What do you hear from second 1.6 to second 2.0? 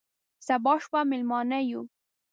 یو،